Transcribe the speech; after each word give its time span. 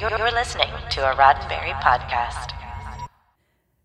You're 0.00 0.10
listening 0.30 0.68
to 0.90 1.10
a 1.10 1.16
Roddenberry 1.16 1.72
podcast. 1.80 2.52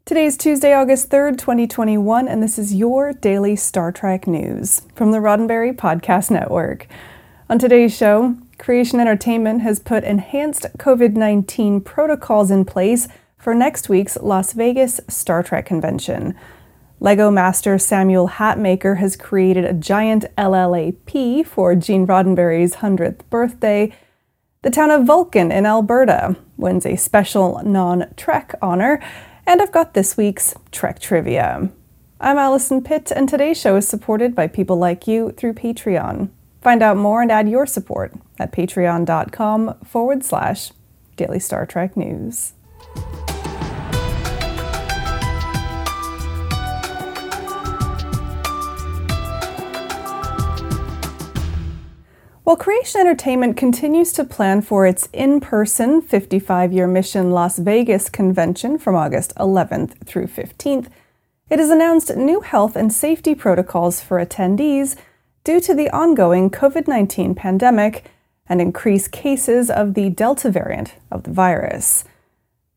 Today 0.06 0.26
is 0.26 0.38
Tuesday, 0.38 0.72
August 0.72 1.10
3rd, 1.10 1.40
2021, 1.40 2.28
and 2.28 2.44
this 2.44 2.60
is 2.60 2.72
your 2.72 3.14
daily 3.14 3.56
Star 3.56 3.92
Trek 3.92 4.28
news 4.28 4.84
from 4.94 5.10
the 5.10 5.18
Roddenberry 5.18 5.76
Podcast 5.76 6.30
Network. 6.30 6.86
On 7.50 7.58
today's 7.58 7.98
show, 7.98 8.38
Creation 8.60 9.00
Entertainment 9.00 9.64
has 9.64 9.80
put 9.80 10.04
enhanced 10.04 10.68
COVID 10.78 11.14
19 11.14 11.82
protocols 11.82 12.52
in 12.52 12.64
place 12.64 13.08
for 13.40 13.56
next 13.56 13.90
week's 13.90 14.16
Las 14.18 14.54
Vegas 14.54 15.02
Star 15.08 15.42
Trek 15.42 15.66
convention. 15.66 16.36
Lego 17.00 17.32
master 17.32 17.80
Samuel 17.80 18.30
Hatmaker 18.30 18.98
has 18.98 19.16
created 19.16 19.66
a 19.66 19.74
giant 19.74 20.26
LLAP 20.38 21.44
for 21.48 21.74
Gene 21.74 22.06
Roddenberry's 22.06 22.76
100th 22.76 23.22
birthday. 23.32 23.92
The 24.64 24.72
town 24.72 24.92
of 24.92 25.04
Vulcan 25.04 25.52
in 25.52 25.66
Alberta 25.66 26.38
wins 26.56 26.86
a 26.86 26.96
special 26.96 27.62
non 27.66 28.06
Trek 28.16 28.56
honor. 28.62 29.04
And 29.46 29.62
I've 29.62 29.74
got 29.74 29.94
this 29.94 30.16
week's 30.16 30.56
Trek 30.72 31.00
trivia. 31.00 31.70
I'm 32.22 32.38
Allison 32.38 32.82
Pitt, 32.82 33.12
and 33.12 33.28
today's 33.28 33.60
show 33.60 33.76
is 33.76 33.86
supported 33.86 34.34
by 34.34 34.48
people 34.48 34.78
like 34.78 35.06
you 35.06 35.32
through 35.32 35.56
Patreon. 35.56 36.30
Find 36.62 36.82
out 36.82 36.96
more 36.96 37.22
and 37.22 37.30
add 37.30 37.50
your 37.50 37.66
support 37.66 38.14
at 38.40 38.54
patreon.com 38.54 39.80
forward 39.84 40.24
slash 40.24 40.72
daily 41.18 41.42
Star 41.42 41.66
Trek 41.66 41.98
news. 41.98 42.54
While 52.44 52.58
Creation 52.58 53.00
Entertainment 53.00 53.56
continues 53.56 54.12
to 54.14 54.26
plan 54.26 54.62
for 54.62 54.86
its 54.86 55.08
in 55.14 55.40
person 55.40 56.02
55 56.02 56.74
year 56.74 56.88
mission 56.88 57.32
Las 57.32 57.58
Vegas 57.58 58.10
convention 58.10 58.78
from 58.78 58.98
August 58.98 59.34
11th 59.38 60.06
through 60.06 60.28
15th, 60.28 60.88
it 61.50 61.60
has 61.60 61.70
announced 61.70 62.18
new 62.18 62.42
health 62.42 62.76
and 62.76 62.92
safety 62.92 63.34
protocols 63.34 64.02
for 64.02 64.20
attendees 64.20 64.98
due 65.46 65.62
to 65.62 65.74
the 65.74 65.90
ongoing 65.92 66.50
COVID 66.50 66.86
19 66.86 67.34
pandemic 67.34 68.12
and 68.48 68.60
increased 68.60 69.14
cases 69.14 69.70
of 69.70 69.94
the 69.94 70.10
Delta 70.10 70.52
variant 70.52 70.96
of 71.10 71.24
the 71.24 71.32
virus. 71.32 72.04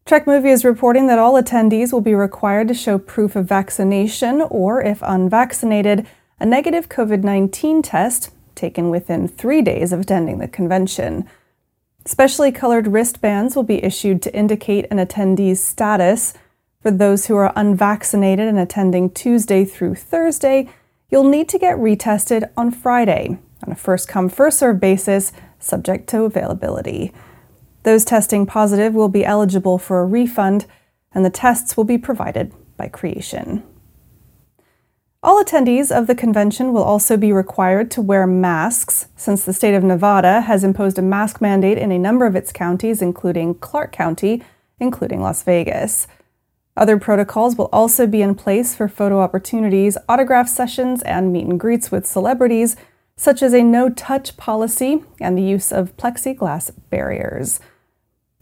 Trek 0.04 0.28
Movie 0.28 0.50
is 0.50 0.64
reporting 0.64 1.08
that 1.08 1.18
all 1.18 1.34
attendees 1.34 1.92
will 1.92 2.00
be 2.00 2.14
required 2.14 2.68
to 2.68 2.74
show 2.74 2.98
proof 2.98 3.34
of 3.34 3.46
vaccination 3.46 4.42
or, 4.42 4.80
if 4.80 5.02
unvaccinated, 5.02 6.06
a 6.38 6.46
negative 6.46 6.88
COVID 6.88 7.24
19 7.24 7.82
test 7.82 8.30
taken 8.56 8.90
within 8.90 9.28
three 9.28 9.62
days 9.62 9.92
of 9.92 10.00
attending 10.00 10.38
the 10.38 10.48
convention. 10.48 11.28
Specially 12.04 12.50
colored 12.50 12.88
wristbands 12.88 13.54
will 13.54 13.62
be 13.62 13.84
issued 13.84 14.22
to 14.22 14.34
indicate 14.34 14.86
an 14.90 14.98
attendee's 14.98 15.62
status. 15.62 16.34
For 16.80 16.90
those 16.90 17.26
who 17.26 17.36
are 17.36 17.52
unvaccinated 17.54 18.48
and 18.48 18.58
attending 18.58 19.10
Tuesday 19.10 19.64
through 19.64 19.96
Thursday, 19.96 20.68
you'll 21.10 21.28
need 21.28 21.48
to 21.50 21.58
get 21.58 21.76
retested 21.76 22.50
on 22.56 22.70
Friday 22.70 23.38
on 23.64 23.72
a 23.72 23.76
first 23.76 24.08
come, 24.08 24.28
first 24.28 24.58
served 24.58 24.80
basis, 24.80 25.32
subject 25.58 26.08
to 26.08 26.22
availability. 26.22 27.12
Those 27.82 28.04
testing 28.04 28.46
positive 28.46 28.94
will 28.94 29.08
be 29.08 29.24
eligible 29.24 29.78
for 29.78 30.00
a 30.00 30.06
refund, 30.06 30.66
and 31.12 31.24
the 31.24 31.30
tests 31.30 31.76
will 31.76 31.84
be 31.84 31.98
provided 31.98 32.52
by 32.76 32.88
Creation. 32.88 33.62
All 35.26 35.42
attendees 35.42 35.90
of 35.90 36.06
the 36.06 36.14
convention 36.14 36.72
will 36.72 36.84
also 36.84 37.16
be 37.16 37.32
required 37.32 37.90
to 37.90 38.00
wear 38.00 38.28
masks, 38.28 39.08
since 39.16 39.44
the 39.44 39.52
state 39.52 39.74
of 39.74 39.82
Nevada 39.82 40.42
has 40.42 40.62
imposed 40.62 41.00
a 41.00 41.02
mask 41.02 41.40
mandate 41.40 41.78
in 41.78 41.90
a 41.90 41.98
number 41.98 42.26
of 42.26 42.36
its 42.36 42.52
counties, 42.52 43.02
including 43.02 43.56
Clark 43.56 43.90
County, 43.90 44.44
including 44.78 45.20
Las 45.20 45.42
Vegas. 45.42 46.06
Other 46.76 46.96
protocols 46.96 47.56
will 47.56 47.68
also 47.72 48.06
be 48.06 48.22
in 48.22 48.36
place 48.36 48.76
for 48.76 48.86
photo 48.86 49.18
opportunities, 49.18 49.98
autograph 50.08 50.48
sessions, 50.48 51.02
and 51.02 51.32
meet 51.32 51.48
and 51.48 51.58
greets 51.58 51.90
with 51.90 52.06
celebrities, 52.06 52.76
such 53.16 53.42
as 53.42 53.52
a 53.52 53.64
no 53.64 53.88
touch 53.88 54.36
policy 54.36 55.02
and 55.20 55.36
the 55.36 55.42
use 55.42 55.72
of 55.72 55.96
plexiglass 55.96 56.70
barriers. 56.88 57.58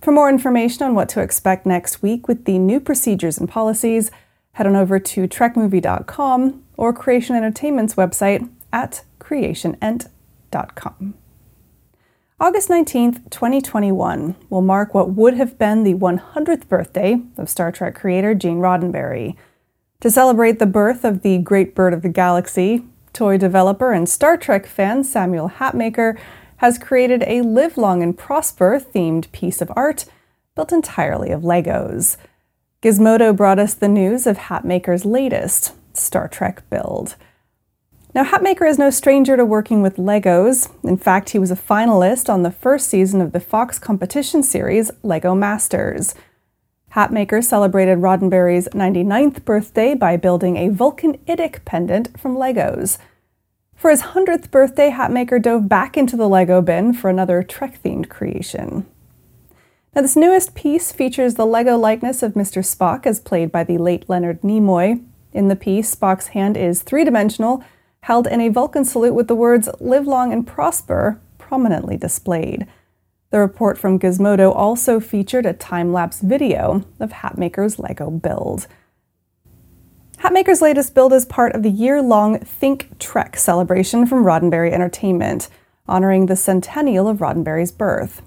For 0.03 0.13
more 0.13 0.29
information 0.29 0.83
on 0.83 0.95
what 0.95 1.09
to 1.11 1.23
expect 1.23 1.65
next 1.65 2.03
week 2.03 2.29
with 2.29 2.45
the 2.45 2.59
new 2.59 2.79
procedures 2.79 3.39
and 3.39 3.49
policies, 3.49 4.11
head 4.53 4.67
on 4.67 4.77
over 4.77 4.99
to 4.99 5.27
trekmovie.com 5.27 6.64
or 6.77 6.93
Creation 6.93 7.37
Entertainment's 7.37 7.95
website 7.95 8.49
at 8.73 9.05
creationent.com. 9.19 11.15
August 12.41 12.69
19th, 12.69 13.31
2021 13.31 14.35
will 14.51 14.61
mark 14.61 14.93
what 14.93 15.11
would 15.11 15.35
have 15.35 15.57
been 15.59 15.85
the 15.85 15.95
100th 15.95 16.69
birthday 16.69 17.21
of 17.39 17.49
Star 17.49 17.71
Trek 17.71 17.95
creator 17.95 18.35
Gene 18.35 18.59
Roddenberry. 18.59 19.37
To 20.01 20.11
celebrate 20.11 20.59
the 20.59 20.67
birth 20.67 21.05
of 21.05 21.23
the 21.23 21.39
great 21.39 21.75
bird 21.75 21.95
of 21.95 22.03
the 22.03 22.09
galaxy, 22.09 22.85
toy 23.13 23.39
developer 23.39 23.93
and 23.93 24.09
Star 24.09 24.37
Trek 24.37 24.67
fan 24.67 25.05
Samuel 25.05 25.49
Hatmaker 25.49 26.19
has 26.57 26.79
created 26.79 27.23
a 27.27 27.43
Live 27.43 27.79
Long 27.79 28.03
and 28.03 28.19
Prosper 28.19 28.81
themed 28.81 29.31
piece 29.33 29.63
of 29.63 29.73
art 29.77 30.05
built 30.55 30.73
entirely 30.73 31.31
of 31.31 31.43
Legos. 31.43 32.17
Gizmodo 32.83 33.35
brought 33.35 33.59
us 33.59 33.75
the 33.75 33.89
news 33.89 34.27
of 34.27 34.37
Hatmaker's 34.37 35.05
latest, 35.05 35.73
Star 35.97 36.29
Trek 36.29 36.69
build. 36.71 37.17
Now, 38.15 38.23
Hatmaker 38.25 38.69
is 38.69 38.79
no 38.79 38.91
stranger 38.91 39.37
to 39.37 39.45
working 39.45 39.83
with 39.83 39.97
Legos. 39.97 40.71
In 40.85 40.97
fact, 40.97 41.31
he 41.31 41.39
was 41.39 41.51
a 41.51 41.57
finalist 41.57 42.33
on 42.33 42.43
the 42.45 42.53
first 42.53 42.89
season 42.89 43.21
of 43.21 43.33
the 43.33 43.41
Fox 43.41 43.81
competition 43.81 44.45
series 44.45 44.93
Lego 45.03 45.35
Masters. 45.35 46.15
Hatmaker 46.93 47.43
celebrated 47.43 47.99
Roddenberry's 47.99 48.69
99th 48.69 49.45
birthday 49.45 49.95
by 49.95 50.17
building 50.17 50.57
a 50.57 50.69
Vulcan 50.69 51.19
Idic 51.27 51.65
pendant 51.65 52.19
from 52.19 52.37
Legos. 52.37 52.99
For 53.75 53.91
his 53.91 54.03
100th 54.03 54.53
birthday, 54.53 54.91
Hatmaker 54.91 55.43
dove 55.43 55.69
back 55.69 55.97
into 55.97 56.17
the 56.17 56.29
Lego 56.29 56.63
bin 56.63 56.93
for 56.93 57.11
another 57.11 57.43
Trek 57.43 57.83
themed 57.83 58.09
creation. 58.09 58.87
Now, 59.93 60.03
this 60.03 60.15
newest 60.15 60.55
piece 60.55 60.93
features 60.93 61.35
the 61.35 61.47
Lego 61.47 61.77
likeness 61.77 62.23
of 62.23 62.35
Mr. 62.35 62.65
Spock 62.65 63.07
as 63.07 63.19
played 63.19 63.51
by 63.51 63.65
the 63.65 63.79
late 63.79 64.09
Leonard 64.09 64.43
Nimoy, 64.43 65.05
in 65.35 65.49
the 65.49 65.57
piece, 65.57 65.95
Spock's 65.95 66.29
hand 66.29 66.57
is 66.57 66.83
three 66.83 67.05
dimensional, 67.05 67.63
held 68.03 68.27
in 68.27 68.41
a 68.41 68.49
Vulcan 68.49 68.85
salute 68.85 69.15
with 69.15 69.29
the 69.29 69.35
words 69.35 69.69
Live 69.81 70.07
Long 70.07 70.33
and 70.33 70.47
Prosper 70.47 71.21
prominently 71.39 71.97
displayed. 71.97 72.67
The 73.31 73.41
report 73.41 73.77
from 73.77 73.99
Gizmodo 73.99 74.55
also 74.55 75.01
featured 75.01 75.45
a 75.45 75.53
time 75.53 75.93
lapse 75.93 76.21
video 76.21 76.85
of 77.01 77.11
Hatmaker's 77.11 77.79
Lego 77.79 78.11
build. 78.11 78.69
Hatmaker's 80.19 80.63
latest 80.63 80.95
build 80.95 81.13
is 81.13 81.27
part 81.27 81.53
of 81.55 81.63
the 81.63 81.71
year 81.71 82.01
long 82.01 82.39
Think 82.39 82.99
Trek 82.99 83.37
celebration 83.37 84.07
from 84.07 84.25
Roddenberry 84.25 84.73
Entertainment, 84.73 85.49
honoring 85.89 86.27
the 86.27 86.37
centennial 86.37 87.09
of 87.09 87.19
Roddenberry's 87.19 87.73
birth. 87.73 88.23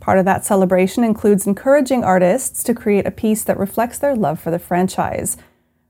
Part 0.00 0.18
of 0.18 0.24
that 0.24 0.44
celebration 0.44 1.04
includes 1.04 1.46
encouraging 1.46 2.04
artists 2.04 2.62
to 2.64 2.74
create 2.74 3.06
a 3.06 3.10
piece 3.10 3.44
that 3.44 3.58
reflects 3.58 3.98
their 3.98 4.16
love 4.16 4.40
for 4.40 4.50
the 4.50 4.58
franchise. 4.58 5.36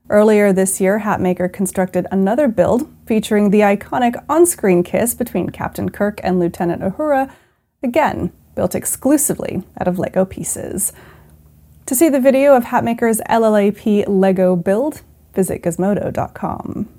Earlier 0.09 0.51
this 0.51 0.81
year, 0.81 0.99
Hatmaker 0.99 1.51
constructed 1.51 2.07
another 2.11 2.47
build 2.47 2.93
featuring 3.05 3.49
the 3.49 3.61
iconic 3.61 4.23
on 4.27 4.45
screen 4.45 4.83
kiss 4.83 5.15
between 5.15 5.49
Captain 5.49 5.89
Kirk 5.89 6.19
and 6.23 6.39
Lieutenant 6.39 6.81
Uhura, 6.81 7.31
again 7.81 8.31
built 8.55 8.75
exclusively 8.75 9.63
out 9.79 9.87
of 9.87 9.97
Lego 9.97 10.25
pieces. 10.25 10.93
To 11.85 11.95
see 11.95 12.09
the 12.09 12.19
video 12.19 12.55
of 12.55 12.65
Hatmaker's 12.65 13.21
LLAP 13.29 14.05
Lego 14.07 14.55
build, 14.55 15.01
visit 15.33 15.61
gizmodo.com. 15.63 16.89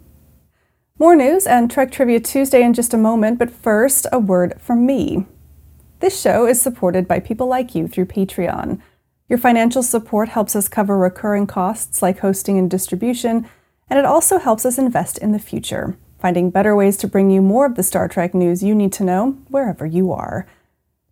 More 0.99 1.17
news 1.17 1.47
and 1.47 1.71
Trek 1.71 1.91
Trivia 1.91 2.21
Tuesday 2.21 2.63
in 2.63 2.73
just 2.73 2.95
a 2.95 2.99
moment, 2.99 3.39
but 3.39 3.51
first, 3.51 4.07
a 4.13 4.19
word 4.19 4.61
from 4.61 4.87
me. 4.87 5.27
This 6.01 6.21
show 6.21 6.47
is 6.47 6.61
supported 6.61 7.09
by 7.09 7.21
people 7.21 7.47
like 7.47 7.75
you 7.75 7.89
through 7.89 8.07
Patreon. 8.07 8.81
Your 9.29 9.39
financial 9.39 9.83
support 9.83 10.29
helps 10.29 10.55
us 10.55 10.69
cover 10.69 10.99
recurring 10.99 11.47
costs 11.47 12.03
like 12.03 12.19
hosting 12.19 12.59
and 12.59 12.71
distribution, 12.71 13.49
and 13.89 13.99
it 13.99 14.05
also 14.05 14.39
helps 14.39 14.67
us 14.67 14.79
invest 14.79 15.17
in 15.17 15.33
the 15.33 15.39
future, 15.39 15.97
finding 16.19 16.51
better 16.51 16.77
ways 16.77 16.99
to 16.99 17.09
bring 17.09 17.31
you 17.31 17.41
more 17.41 17.65
of 17.65 17.75
the 17.75 17.83
Star 17.83 18.07
Trek 18.07 18.35
news 18.35 18.63
you 18.63 18.75
need 18.75 18.93
to 18.93 19.05
know 19.05 19.39
wherever 19.49 19.87
you 19.87 20.13
are. 20.13 20.47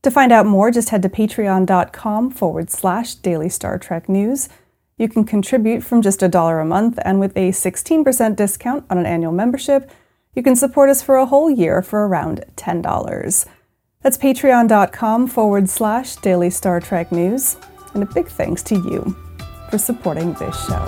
To 0.03 0.11
find 0.11 0.31
out 0.31 0.47
more, 0.47 0.71
just 0.71 0.91
head 0.91 1.03
to 1.03 1.09
patreon.com 1.09 2.31
forward 2.33 2.71
slash 2.71 3.15
daily 3.15 3.49
Star 3.49 3.79
Trek 3.79 4.09
news. 4.11 4.51
You 4.99 5.09
can 5.09 5.25
contribute 5.25 5.83
from 5.83 6.03
just 6.03 6.23
a 6.23 6.29
dollar 6.29 6.61
a 6.61 6.67
month, 6.67 6.99
and 7.05 7.19
with 7.19 7.35
a 7.35 7.51
16% 7.51 8.37
discount 8.37 8.85
on 8.91 8.99
an 8.99 9.07
annual 9.07 9.33
membership, 9.33 9.91
you 10.35 10.43
can 10.43 10.57
support 10.57 10.91
us 10.91 11.01
for 11.01 11.17
a 11.17 11.27
whole 11.27 11.51
year 11.51 11.81
for 11.81 12.07
around 12.07 12.45
$10. 12.57 13.47
That's 14.03 14.19
patreon.com 14.19 15.29
forward 15.29 15.71
slash 15.71 16.17
daily 16.17 16.51
Star 16.51 16.81
Trek 16.81 17.11
news 17.11 17.57
and 17.95 18.03
a 18.03 18.07
big 18.07 18.29
thanks 18.29 18.63
to 18.65 18.75
you 18.75 19.17
for 19.71 19.79
supporting 19.79 20.35
this 20.35 20.67
show. 20.67 20.85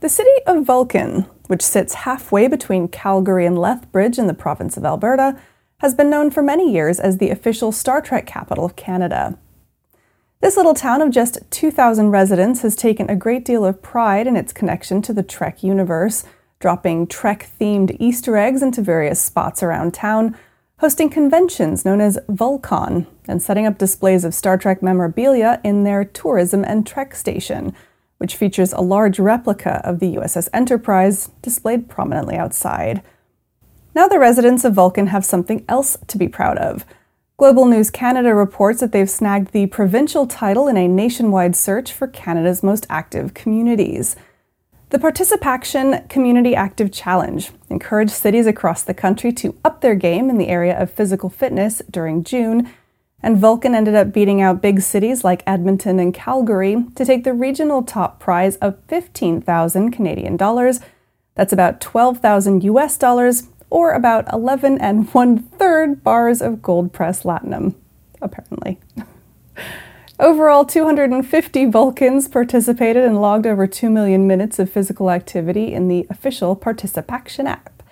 The 0.00 0.08
city 0.08 0.30
of 0.46 0.64
Vulcan, 0.64 1.22
which 1.46 1.62
sits 1.62 1.94
halfway 1.94 2.48
between 2.48 2.88
Calgary 2.88 3.46
and 3.46 3.58
Lethbridge 3.58 4.18
in 4.18 4.26
the 4.26 4.34
province 4.34 4.76
of 4.76 4.84
Alberta, 4.84 5.38
has 5.78 5.94
been 5.94 6.10
known 6.10 6.30
for 6.30 6.42
many 6.42 6.72
years 6.72 7.00
as 7.00 7.18
the 7.18 7.30
official 7.30 7.72
Star 7.72 8.00
Trek 8.00 8.26
capital 8.26 8.64
of 8.64 8.76
Canada. 8.76 9.38
This 10.40 10.56
little 10.56 10.74
town 10.74 11.02
of 11.02 11.10
just 11.10 11.38
2,000 11.50 12.10
residents 12.10 12.62
has 12.62 12.74
taken 12.74 13.08
a 13.08 13.14
great 13.14 13.44
deal 13.44 13.64
of 13.64 13.80
pride 13.80 14.26
in 14.26 14.36
its 14.36 14.52
connection 14.52 15.02
to 15.02 15.12
the 15.12 15.22
Trek 15.22 15.62
universe, 15.62 16.24
dropping 16.58 17.06
Trek 17.06 17.48
themed 17.60 17.96
Easter 18.00 18.36
eggs 18.36 18.60
into 18.60 18.82
various 18.82 19.22
spots 19.22 19.62
around 19.62 19.94
town, 19.94 20.36
hosting 20.82 21.08
conventions 21.08 21.84
known 21.84 22.00
as 22.00 22.18
Vulcon, 22.28 23.06
and 23.28 23.40
setting 23.40 23.64
up 23.64 23.78
displays 23.78 24.24
of 24.24 24.34
Star 24.34 24.58
Trek 24.58 24.82
memorabilia 24.82 25.60
in 25.62 25.84
their 25.84 26.04
tourism 26.04 26.64
and 26.64 26.84
Trek 26.84 27.14
station, 27.14 27.72
which 28.18 28.34
features 28.34 28.72
a 28.72 28.80
large 28.80 29.20
replica 29.20 29.80
of 29.84 30.00
the 30.00 30.16
USS 30.16 30.48
Enterprise 30.52 31.30
displayed 31.40 31.88
prominently 31.88 32.34
outside. 32.34 33.00
Now 33.94 34.08
the 34.08 34.18
residents 34.18 34.64
of 34.64 34.74
Vulcan 34.74 35.06
have 35.06 35.24
something 35.24 35.64
else 35.68 35.96
to 36.08 36.18
be 36.18 36.26
proud 36.26 36.58
of. 36.58 36.84
Global 37.36 37.66
News 37.66 37.88
Canada 37.88 38.34
reports 38.34 38.80
that 38.80 38.90
they've 38.90 39.08
snagged 39.08 39.52
the 39.52 39.66
provincial 39.66 40.26
title 40.26 40.66
in 40.66 40.76
a 40.76 40.88
nationwide 40.88 41.54
search 41.54 41.92
for 41.92 42.08
Canada's 42.08 42.64
most 42.64 42.88
active 42.90 43.34
communities. 43.34 44.16
The 44.92 44.98
Participaction 44.98 46.06
Community 46.08 46.54
Active 46.54 46.92
Challenge 46.92 47.50
encouraged 47.70 48.10
cities 48.10 48.46
across 48.46 48.82
the 48.82 48.92
country 48.92 49.32
to 49.32 49.56
up 49.64 49.80
their 49.80 49.94
game 49.94 50.28
in 50.28 50.36
the 50.36 50.48
area 50.48 50.78
of 50.78 50.92
physical 50.92 51.30
fitness 51.30 51.80
during 51.90 52.22
June, 52.24 52.68
and 53.22 53.38
Vulcan 53.38 53.74
ended 53.74 53.94
up 53.94 54.12
beating 54.12 54.42
out 54.42 54.60
big 54.60 54.82
cities 54.82 55.24
like 55.24 55.42
Edmonton 55.46 55.98
and 55.98 56.12
Calgary 56.12 56.84
to 56.94 57.06
take 57.06 57.24
the 57.24 57.32
regional 57.32 57.82
top 57.82 58.20
prize 58.20 58.56
of 58.56 58.76
15,000 58.88 59.92
Canadian 59.92 60.36
dollars. 60.36 60.80
That's 61.36 61.54
about 61.54 61.80
12,000 61.80 62.62
US 62.62 62.98
dollars 62.98 63.44
or 63.70 63.92
about 63.92 64.30
11 64.30 64.78
and 64.78 65.08
one 65.14 65.38
third 65.38 66.04
bars 66.04 66.42
of 66.42 66.60
gold 66.60 66.92
pressed 66.92 67.22
latinum, 67.22 67.76
apparently. 68.20 68.78
Overall, 70.22 70.64
250 70.64 71.64
Vulcans 71.66 72.28
participated 72.28 73.02
and 73.02 73.20
logged 73.20 73.44
over 73.44 73.66
2 73.66 73.90
million 73.90 74.28
minutes 74.28 74.60
of 74.60 74.70
physical 74.70 75.10
activity 75.10 75.72
in 75.72 75.88
the 75.88 76.06
official 76.08 76.54
Participaction 76.54 77.48
app. 77.48 77.82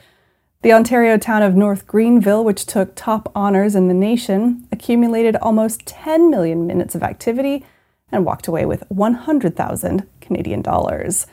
The 0.63 0.73
Ontario 0.73 1.19
town 1.19 1.43
of 1.43 1.57
North 1.57 1.89
Grenville, 1.89 2.45
which 2.45 2.67
took 2.67 2.95
top 2.95 3.33
honors 3.35 3.75
in 3.75 3.89
the 3.89 3.95
nation, 3.95 4.65
accumulated 4.71 5.35
almost 5.43 5.85
10 5.87 6.31
million 6.31 6.69
minutes 6.69 6.95
of 6.95 7.03
activity 7.03 7.67
and 8.13 8.25
walked 8.25 8.47
away 8.47 8.65
with 8.65 8.85
100,000 8.87 10.07
Canadian 10.21 10.63
dollars. 10.63 11.27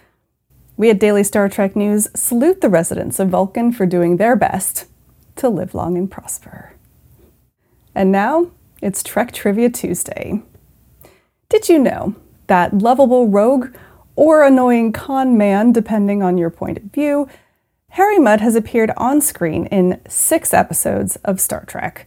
We 0.77 0.89
at 0.89 0.99
Daily 0.99 1.23
Star 1.23 1.47
Trek 1.47 1.75
News 1.75 2.07
salute 2.15 2.61
the 2.61 2.69
residents 2.69 3.19
of 3.19 3.29
Vulcan 3.29 3.71
for 3.71 3.85
doing 3.85 4.17
their 4.17 4.35
best 4.35 4.87
to 5.35 5.47
live 5.47 5.75
long 5.75 5.95
and 5.95 6.09
prosper. 6.09 6.73
And 7.93 8.11
now 8.11 8.49
it's 8.81 9.03
Trek 9.03 9.31
Trivia 9.31 9.69
Tuesday. 9.69 10.41
Did 11.49 11.69
you 11.69 11.79
know 11.79 12.13
that 12.47 12.77
lovable 12.79 13.29
rogue 13.29 13.73
or 14.17 14.43
annoying 14.43 14.91
con 14.91 15.37
man, 15.37 15.71
depending 15.71 16.21
on 16.21 16.37
your 16.37 16.49
point 16.49 16.77
of 16.77 16.83
view, 16.83 17.29
Harry 17.91 18.19
Mudd 18.19 18.41
has 18.41 18.53
appeared 18.53 18.91
on 18.97 19.21
screen 19.21 19.65
in 19.67 20.01
six 20.09 20.53
episodes 20.53 21.15
of 21.23 21.39
Star 21.39 21.63
Trek? 21.63 22.05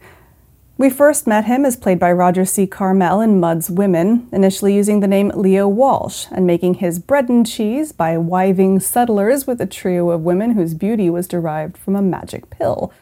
We 0.77 0.91
first 0.91 1.25
met 1.25 1.45
him 1.45 1.65
as 1.65 1.75
played 1.75 1.97
by 1.97 2.11
Roger 2.11 2.45
C. 2.45 2.67
Carmel 2.67 3.19
in 3.19 3.39
Mudd's 3.39 3.71
Women, 3.71 4.29
initially 4.31 4.75
using 4.75 4.99
the 4.99 5.07
name 5.07 5.31
Leo 5.33 5.67
Walsh 5.67 6.27
and 6.31 6.45
making 6.45 6.75
his 6.75 6.99
bread 6.99 7.27
and 7.27 7.45
cheese 7.45 7.91
by 7.91 8.19
wiving 8.19 8.79
settlers 8.79 9.47
with 9.47 9.59
a 9.59 9.65
trio 9.65 10.11
of 10.11 10.21
women 10.21 10.51
whose 10.51 10.75
beauty 10.75 11.09
was 11.09 11.27
derived 11.27 11.79
from 11.79 11.95
a 11.95 12.01
magic 12.03 12.51
pill. 12.51 12.93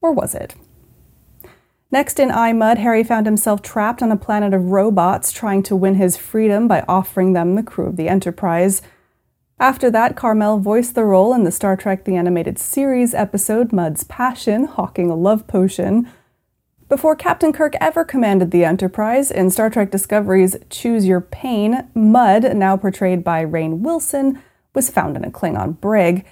Or 0.00 0.10
was 0.10 0.34
it? 0.34 0.56
Next 1.94 2.18
in 2.18 2.32
I, 2.32 2.52
Mudd, 2.52 2.78
Harry 2.78 3.04
found 3.04 3.24
himself 3.24 3.62
trapped 3.62 4.02
on 4.02 4.10
a 4.10 4.16
planet 4.16 4.52
of 4.52 4.72
robots 4.72 5.30
trying 5.30 5.62
to 5.62 5.76
win 5.76 5.94
his 5.94 6.16
freedom 6.16 6.66
by 6.66 6.84
offering 6.88 7.34
them 7.34 7.54
the 7.54 7.62
crew 7.62 7.86
of 7.86 7.94
the 7.94 8.08
Enterprise. 8.08 8.82
After 9.60 9.92
that, 9.92 10.16
Carmel 10.16 10.58
voiced 10.58 10.96
the 10.96 11.04
role 11.04 11.32
in 11.32 11.44
the 11.44 11.52
Star 11.52 11.76
Trek 11.76 12.04
The 12.04 12.16
Animated 12.16 12.58
Series 12.58 13.14
episode 13.14 13.72
Mudd's 13.72 14.02
Passion, 14.02 14.64
hawking 14.64 15.08
a 15.08 15.14
love 15.14 15.46
potion. 15.46 16.10
Before 16.88 17.14
Captain 17.14 17.52
Kirk 17.52 17.74
ever 17.80 18.04
commanded 18.04 18.50
the 18.50 18.64
Enterprise, 18.64 19.30
in 19.30 19.48
Star 19.50 19.70
Trek 19.70 19.92
Discovery's 19.92 20.56
Choose 20.70 21.06
Your 21.06 21.20
Pain, 21.20 21.88
Mud, 21.94 22.56
now 22.56 22.76
portrayed 22.76 23.22
by 23.22 23.44
Rainn 23.44 23.82
Wilson, 23.82 24.42
was 24.74 24.90
found 24.90 25.16
in 25.16 25.24
a 25.24 25.30
Klingon 25.30 25.80
brig. 25.80 26.26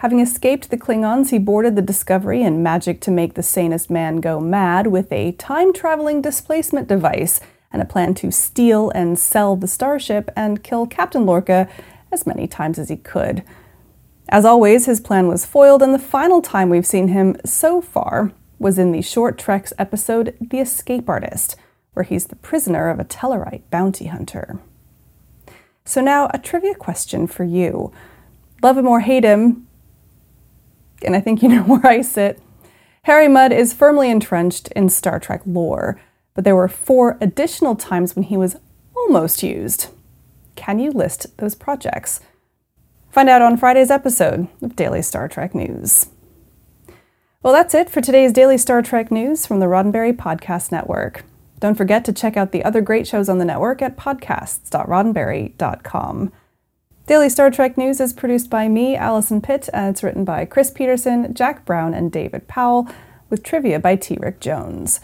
Having 0.00 0.20
escaped 0.20 0.70
the 0.70 0.78
Klingons, 0.78 1.28
he 1.28 1.38
boarded 1.38 1.76
the 1.76 1.82
Discovery 1.82 2.40
in 2.40 2.62
magic 2.62 3.02
to 3.02 3.10
make 3.10 3.34
the 3.34 3.42
sanest 3.42 3.90
man 3.90 4.16
go 4.16 4.40
mad 4.40 4.86
with 4.86 5.12
a 5.12 5.32
time 5.32 5.74
traveling 5.74 6.22
displacement 6.22 6.88
device 6.88 7.38
and 7.70 7.82
a 7.82 7.84
plan 7.84 8.14
to 8.14 8.30
steal 8.30 8.88
and 8.94 9.18
sell 9.18 9.56
the 9.56 9.68
starship 9.68 10.30
and 10.34 10.64
kill 10.64 10.86
Captain 10.86 11.26
Lorca 11.26 11.68
as 12.10 12.26
many 12.26 12.46
times 12.46 12.78
as 12.78 12.88
he 12.88 12.96
could. 12.96 13.44
As 14.30 14.46
always, 14.46 14.86
his 14.86 15.00
plan 15.00 15.28
was 15.28 15.44
foiled, 15.44 15.82
and 15.82 15.92
the 15.92 15.98
final 15.98 16.40
time 16.40 16.70
we've 16.70 16.86
seen 16.86 17.08
him 17.08 17.36
so 17.44 17.82
far 17.82 18.32
was 18.58 18.78
in 18.78 18.92
the 18.92 19.02
Short 19.02 19.36
Treks 19.36 19.74
episode 19.78 20.34
The 20.40 20.60
Escape 20.60 21.10
Artist, 21.10 21.56
where 21.92 22.04
he's 22.04 22.28
the 22.28 22.36
prisoner 22.36 22.88
of 22.88 23.00
a 23.00 23.04
Tellarite 23.04 23.68
bounty 23.70 24.06
hunter. 24.06 24.60
So, 25.84 26.00
now 26.00 26.30
a 26.32 26.38
trivia 26.38 26.74
question 26.74 27.26
for 27.26 27.44
you. 27.44 27.92
Love 28.62 28.78
him 28.78 28.86
or 28.86 29.00
hate 29.00 29.24
him, 29.24 29.66
and 31.04 31.16
I 31.16 31.20
think 31.20 31.42
you 31.42 31.48
know 31.48 31.62
where 31.62 31.86
I 31.86 32.02
sit. 32.02 32.40
Harry 33.04 33.28
Mudd 33.28 33.52
is 33.52 33.72
firmly 33.72 34.10
entrenched 34.10 34.68
in 34.68 34.88
Star 34.88 35.18
Trek 35.18 35.42
lore, 35.46 36.00
but 36.34 36.44
there 36.44 36.56
were 36.56 36.68
four 36.68 37.16
additional 37.20 37.74
times 37.74 38.14
when 38.14 38.24
he 38.24 38.36
was 38.36 38.56
almost 38.94 39.42
used. 39.42 39.88
Can 40.54 40.78
you 40.78 40.90
list 40.90 41.36
those 41.38 41.54
projects? 41.54 42.20
Find 43.10 43.28
out 43.28 43.42
on 43.42 43.56
Friday's 43.56 43.90
episode 43.90 44.48
of 44.62 44.76
Daily 44.76 45.02
Star 45.02 45.28
Trek 45.28 45.54
News. 45.54 46.10
Well, 47.42 47.54
that's 47.54 47.74
it 47.74 47.88
for 47.88 48.02
today's 48.02 48.32
Daily 48.32 48.58
Star 48.58 48.82
Trek 48.82 49.10
news 49.10 49.46
from 49.46 49.60
the 49.60 49.66
Roddenberry 49.66 50.14
Podcast 50.14 50.70
Network. 50.70 51.24
Don't 51.58 51.74
forget 51.74 52.04
to 52.04 52.12
check 52.12 52.36
out 52.36 52.52
the 52.52 52.64
other 52.64 52.82
great 52.82 53.06
shows 53.06 53.30
on 53.30 53.38
the 53.38 53.46
network 53.46 53.80
at 53.80 53.96
podcasts.roddenberry.com. 53.96 56.32
Daily 57.10 57.28
Star 57.28 57.50
Trek 57.50 57.76
News 57.76 57.98
is 57.98 58.12
produced 58.12 58.50
by 58.50 58.68
me, 58.68 58.94
Allison 58.94 59.40
Pitt, 59.40 59.68
and 59.72 59.88
it's 59.88 60.04
written 60.04 60.24
by 60.24 60.44
Chris 60.44 60.70
Peterson, 60.70 61.34
Jack 61.34 61.64
Brown, 61.64 61.92
and 61.92 62.12
David 62.12 62.46
Powell, 62.46 62.88
with 63.28 63.42
trivia 63.42 63.80
by 63.80 63.96
T. 63.96 64.16
Rick 64.20 64.38
Jones. 64.38 65.00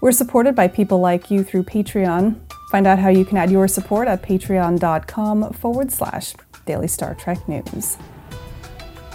We're 0.00 0.12
supported 0.12 0.54
by 0.54 0.68
people 0.68 0.98
like 0.98 1.30
you 1.30 1.44
through 1.44 1.64
Patreon. 1.64 2.40
Find 2.70 2.86
out 2.86 2.98
how 2.98 3.10
you 3.10 3.26
can 3.26 3.36
add 3.36 3.50
your 3.50 3.68
support 3.68 4.08
at 4.08 4.22
patreon.com 4.22 5.52
forward 5.52 5.92
slash 5.92 6.32
Daily 6.64 6.88
Star 6.88 7.14
Trek 7.14 7.46
News. 7.46 7.98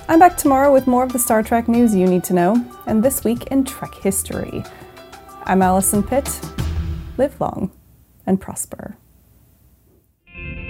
I'm 0.07 0.19
back 0.19 0.37
tomorrow 0.37 0.71
with 0.71 0.85
more 0.85 1.01
of 1.01 1.13
the 1.13 1.17
Star 1.17 1.41
Trek 1.41 1.67
news 1.67 1.95
you 1.95 2.05
need 2.05 2.23
to 2.25 2.35
know, 2.35 2.63
and 2.85 3.03
this 3.03 3.23
week 3.23 3.47
in 3.47 3.65
Trek 3.65 3.95
history. 3.95 4.63
I'm 5.45 5.63
Allison 5.63 6.03
Pitt. 6.03 6.39
Live 7.17 7.41
long 7.41 7.71
and 8.27 8.39
prosper. 8.39 8.95